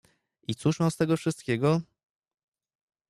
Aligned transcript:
"I 0.47 0.55
cóż 0.55 0.79
mam 0.79 0.91
z 0.91 0.97
tego 0.97 1.17
wszystkiego?" 1.17 1.81